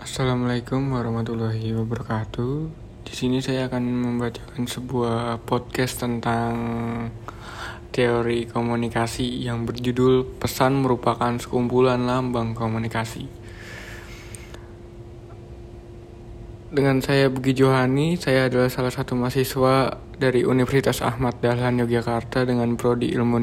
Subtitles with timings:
[0.00, 2.72] Assalamualaikum warahmatullahi wabarakatuh.
[3.04, 6.56] Di sini saya akan membacakan sebuah podcast tentang
[7.92, 13.28] teori komunikasi yang berjudul "Pesan Merupakan Sekumpulan Lambang Komunikasi".
[16.72, 22.72] Dengan saya Bugi Johani, saya adalah salah satu mahasiswa dari Universitas Ahmad Dahlan Yogyakarta dengan
[22.80, 23.36] prodi Ilmu,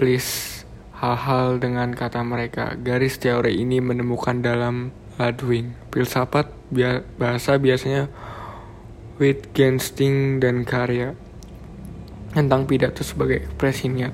[0.02, 0.66] please
[0.98, 2.74] hal-hal dengan kata mereka.
[2.74, 5.70] Garis teori ini menemukan dalam Ludwig.
[5.94, 6.50] Filsafat
[7.22, 8.10] bahasa biasanya
[9.22, 11.14] Wittgenstein dan karya
[12.34, 14.10] tentang pidato sebagai ekspresi niat.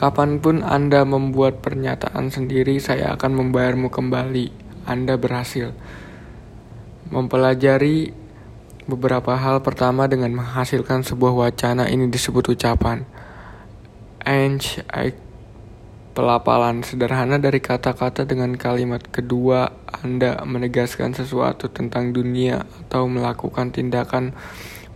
[0.00, 4.56] Kapan pun Anda membuat pernyataan sendiri, saya akan membayarmu kembali.
[4.88, 5.76] Anda berhasil
[7.12, 8.08] mempelajari
[8.88, 13.04] beberapa hal pertama dengan menghasilkan sebuah wacana ini disebut ucapan.
[14.26, 14.82] Ange
[16.16, 19.68] pelapalan sederhana dari kata-kata dengan kalimat kedua
[20.00, 24.32] Anda menegaskan sesuatu tentang dunia atau melakukan tindakan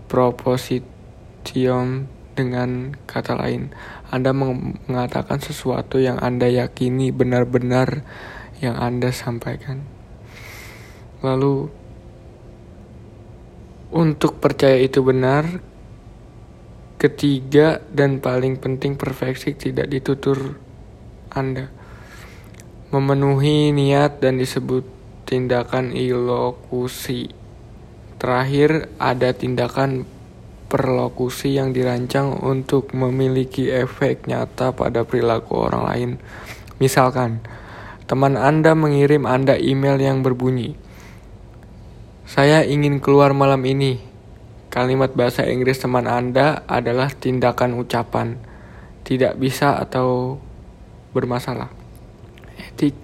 [0.09, 3.69] proposition dengan kata lain.
[4.09, 8.01] Anda mengatakan sesuatu yang Anda yakini benar-benar
[8.65, 9.85] yang Anda sampaikan.
[11.21, 11.69] Lalu
[13.93, 15.69] untuk percaya itu benar
[17.01, 20.61] Ketiga dan paling penting perfeksi tidak ditutur
[21.31, 21.71] Anda.
[22.91, 24.83] Memenuhi niat dan disebut
[25.31, 27.31] tindakan ilokusi.
[28.19, 30.05] Terakhir ada tindakan
[30.71, 36.11] perlokusi yang dirancang untuk memiliki efek nyata pada perilaku orang lain.
[36.83, 37.43] Misalkan,
[38.11, 40.75] teman Anda mengirim Anda email yang berbunyi,
[42.27, 44.03] "Saya ingin keluar malam ini."
[44.71, 48.39] Kalimat bahasa Inggris teman Anda adalah tindakan ucapan,
[49.03, 50.39] tidak bisa atau
[51.11, 51.71] bermasalah.
[52.59, 52.95] Etik.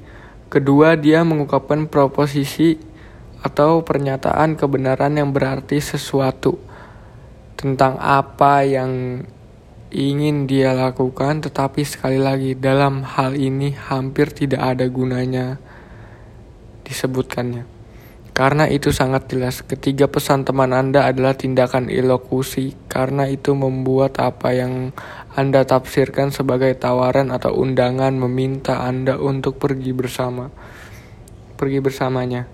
[0.47, 2.79] Kedua, dia mengungkapkan proposisi
[3.43, 6.59] atau pernyataan kebenaran yang berarti sesuatu
[7.59, 9.23] tentang apa yang
[9.91, 15.57] ingin dia lakukan, tetapi sekali lagi dalam hal ini hampir tidak ada gunanya
[16.87, 17.67] disebutkannya.
[18.37, 24.53] Karena itu sangat jelas, ketiga pesan teman Anda adalah tindakan ilokusi, karena itu membuat apa
[24.53, 24.93] yang
[25.37, 30.49] Anda tafsirkan sebagai tawaran atau undangan meminta Anda untuk pergi bersama.
[31.61, 32.49] Pergi bersamanya.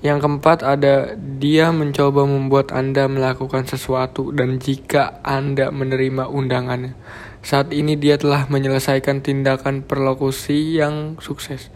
[0.00, 6.96] Yang keempat ada dia mencoba membuat Anda melakukan sesuatu dan jika Anda menerima undangannya.
[7.44, 11.68] Saat ini dia telah menyelesaikan tindakan perlokusi yang sukses.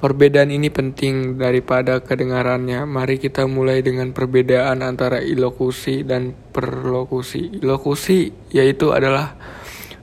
[0.00, 2.88] Perbedaan ini penting daripada kedengarannya.
[2.88, 7.60] Mari kita mulai dengan perbedaan antara ilokusi dan perlokusi.
[7.60, 9.36] Ilokusi yaitu adalah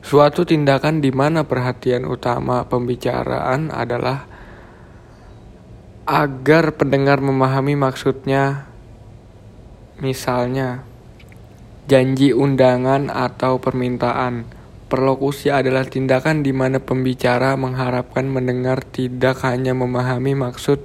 [0.06, 4.30] suatu tindakan di mana perhatian utama pembicaraan adalah
[6.06, 8.70] agar pendengar memahami maksudnya.
[9.98, 10.86] Misalnya,
[11.90, 14.57] janji undangan atau permintaan.
[14.88, 20.80] Perlokusi adalah tindakan di mana pembicara mengharapkan mendengar tidak hanya memahami maksud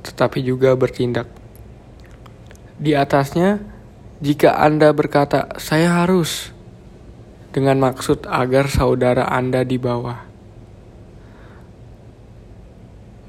[0.00, 1.28] tetapi juga bertindak.
[2.80, 3.60] Di atasnya,
[4.24, 6.50] jika Anda berkata, "Saya harus,"
[7.52, 10.26] dengan maksud agar saudara Anda di bawah.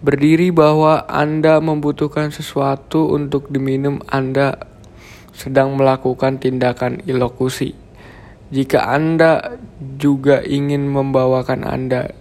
[0.02, 4.58] Berdiri bahwa Anda membutuhkan sesuatu untuk diminum, Anda
[5.36, 7.78] sedang melakukan tindakan ilokusi.
[8.52, 9.56] Jika Anda
[9.96, 12.12] juga ingin membawakan Anda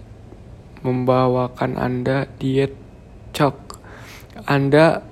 [0.87, 2.73] membawakan Anda diet
[3.35, 3.57] cok,
[4.47, 5.03] Anda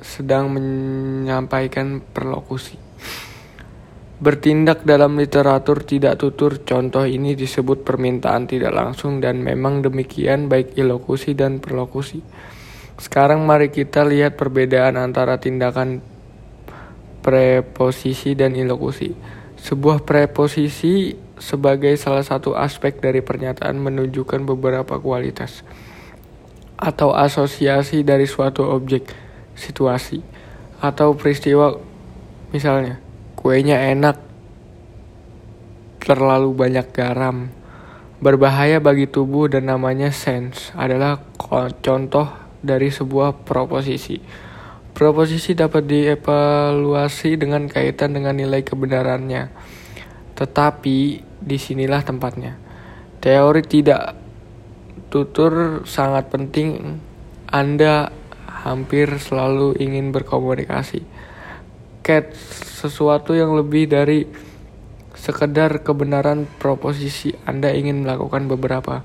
[0.00, 2.78] sedang menyampaikan perlokusi.
[4.20, 10.76] Bertindak dalam literatur tidak tutur, contoh ini disebut permintaan tidak langsung dan memang demikian baik
[10.76, 12.20] ilokusi dan perlokusi.
[13.00, 16.04] Sekarang mari kita lihat perbedaan antara tindakan
[17.24, 19.16] preposisi dan ilokusi.
[19.60, 25.64] Sebuah preposisi sebagai salah satu aspek dari pernyataan menunjukkan beberapa kualitas
[26.80, 29.04] atau asosiasi dari suatu objek,
[29.52, 30.24] situasi,
[30.80, 31.76] atau peristiwa
[32.56, 33.10] misalnya
[33.40, 34.20] Kuenya enak,
[35.96, 37.48] terlalu banyak garam,
[38.20, 41.24] berbahaya bagi tubuh dan namanya sense adalah
[41.80, 42.28] contoh
[42.60, 44.20] dari sebuah proposisi.
[44.92, 49.48] Proposisi dapat dievaluasi dengan kaitan dengan nilai kebenarannya.
[50.36, 50.98] Tetapi
[51.40, 52.58] di sinilah tempatnya.
[53.20, 54.16] Teori tidak
[55.08, 57.00] tutur sangat penting.
[57.50, 58.12] Anda
[58.46, 61.30] hampir selalu ingin berkomunikasi
[62.00, 62.32] cat
[62.80, 64.24] sesuatu yang lebih dari
[65.14, 69.04] sekedar kebenaran proposisi Anda ingin melakukan beberapa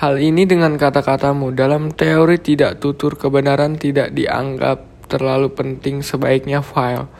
[0.00, 7.12] hal ini dengan kata-katamu dalam teori tidak tutur kebenaran tidak dianggap terlalu penting sebaiknya file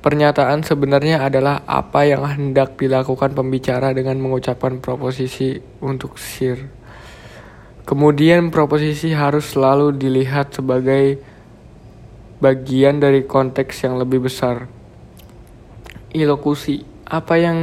[0.00, 6.72] Pernyataan sebenarnya adalah apa yang hendak dilakukan pembicara dengan mengucapkan proposisi untuk sir.
[7.84, 11.20] Kemudian proposisi harus selalu dilihat sebagai
[12.40, 14.72] bagian dari konteks yang lebih besar.
[16.16, 17.58] Ilokusi, apa yang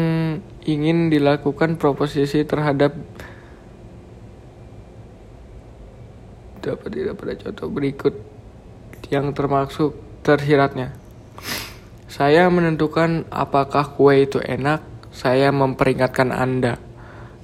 [0.70, 2.94] ingin dilakukan proposisi terhadap
[6.68, 8.14] dapat tidak pada contoh berikut
[9.08, 10.92] yang termasuk tersiratnya.
[12.12, 14.84] Saya menentukan apakah kue itu enak,
[15.14, 16.82] saya memperingatkan Anda.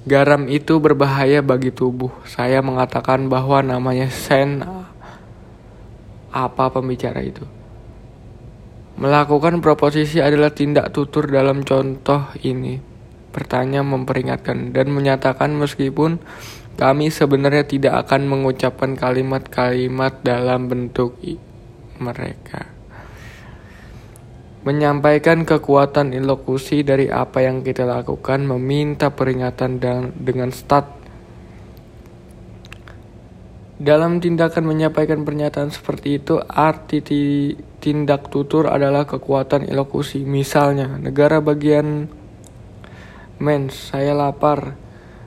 [0.04, 2.12] Garam itu berbahaya bagi tubuh.
[2.28, 4.60] Saya mengatakan bahwa namanya sen
[6.28, 7.46] apa pembicara itu.
[8.94, 12.78] Melakukan proposisi adalah tindak tutur dalam contoh ini.
[13.34, 16.22] Bertanya memperingatkan dan menyatakan meskipun
[16.74, 21.16] kami sebenarnya tidak akan mengucapkan kalimat-kalimat dalam bentuk
[22.02, 22.70] mereka.
[24.64, 31.04] Menyampaikan kekuatan ilokusi dari apa yang kita lakukan, meminta peringatan dan dengan stat
[33.74, 37.02] dalam tindakan menyampaikan pernyataan seperti itu, arti
[37.82, 40.24] tindak tutur adalah kekuatan elokusi.
[40.24, 42.08] Misalnya, negara bagian
[43.42, 44.78] mens, saya lapar,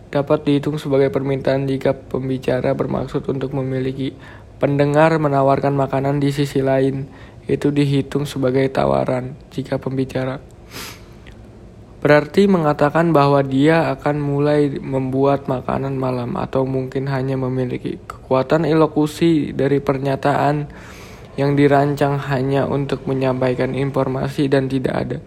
[0.10, 4.16] dapat dihitung sebagai permintaan jika pembicara bermaksud untuk memiliki
[4.58, 7.10] pendengar menawarkan makanan di sisi lain.
[7.48, 10.44] Itu dihitung sebagai tawaran jika pembicara
[11.98, 19.50] Berarti mengatakan bahwa dia akan mulai membuat makanan malam atau mungkin hanya memiliki kekuatan elokusi
[19.50, 20.70] dari pernyataan
[21.42, 25.18] yang dirancang hanya untuk menyampaikan informasi dan tidak ada.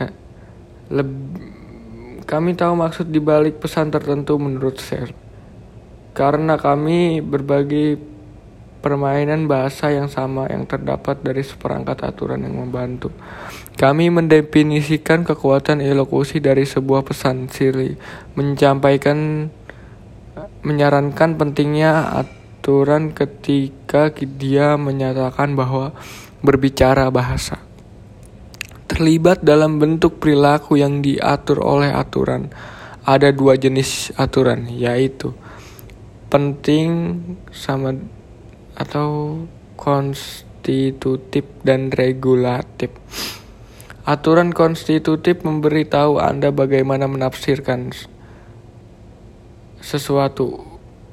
[0.00, 0.10] Nah,
[2.34, 5.14] kami tahu maksud dibalik pesan tertentu menurut Ser.
[6.18, 7.94] Karena kami berbagi
[8.82, 13.14] permainan bahasa yang sama yang terdapat dari seperangkat aturan yang membantu.
[13.78, 17.94] Kami mendefinisikan kekuatan elokusi dari sebuah pesan siri,
[18.34, 19.46] menyampaikan
[20.66, 25.94] menyarankan pentingnya aturan ketika dia menyatakan bahwa
[26.42, 27.62] berbicara bahasa
[28.94, 32.54] terlibat dalam bentuk perilaku yang diatur oleh aturan.
[33.02, 35.34] Ada dua jenis aturan, yaitu
[36.30, 37.18] penting
[37.50, 37.98] sama
[38.78, 39.42] atau
[39.74, 42.94] konstitutif dan regulatif.
[44.06, 47.90] Aturan konstitutif memberitahu Anda bagaimana menafsirkan
[49.82, 50.62] sesuatu.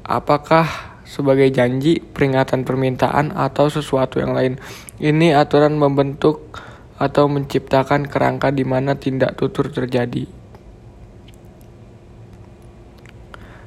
[0.06, 4.56] Apakah sebagai janji, peringatan permintaan, atau sesuatu yang lain.
[4.96, 6.56] Ini aturan membentuk
[7.02, 10.30] atau menciptakan kerangka di mana tindak tutur terjadi.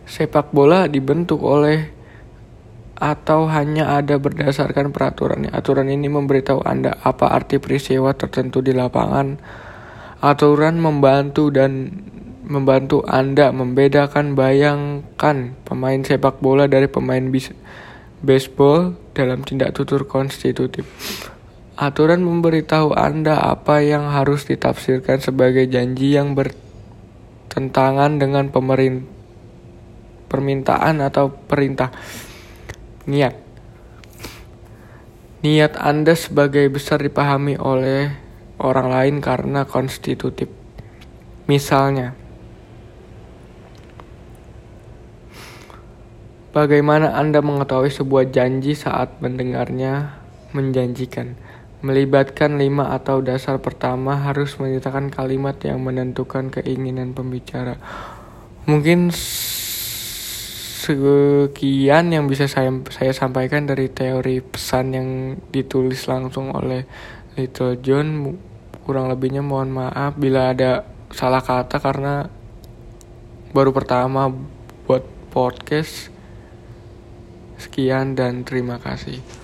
[0.06, 1.90] Sepak bola dibentuk oleh
[2.94, 5.50] atau hanya ada berdasarkan peraturan.
[5.50, 9.42] Aturan ini memberitahu Anda apa arti peristiwa tertentu di lapangan.
[10.22, 11.90] Aturan membantu dan
[12.46, 17.50] membantu Anda membedakan bayangkan pemain sepak bola dari pemain bis
[18.22, 20.86] baseball dalam tindak tutur konstitutif.
[21.74, 29.14] Aturan memberitahu Anda apa yang harus ditafsirkan sebagai janji yang bertentangan dengan pemerintah
[30.34, 31.94] permintaan atau perintah.
[33.06, 33.38] Niat
[35.46, 38.10] Niat Anda sebagai besar dipahami oleh
[38.58, 40.50] orang lain karena konstitutif.
[41.44, 42.16] Misalnya,
[46.56, 50.16] bagaimana Anda mengetahui sebuah janji saat mendengarnya
[50.56, 51.36] menjanjikan?
[51.84, 57.76] Melibatkan lima atau dasar pertama harus menyertakan kalimat yang menentukan keinginan pembicara.
[58.64, 59.12] Mungkin
[60.84, 65.08] sekian yang bisa saya saya sampaikan dari teori pesan yang
[65.52, 66.88] ditulis langsung oleh
[67.36, 68.32] Little John.
[68.88, 72.32] Kurang lebihnya mohon maaf bila ada salah kata karena
[73.52, 74.32] baru pertama
[74.88, 76.08] buat podcast.
[77.60, 79.43] Sekian dan terima kasih.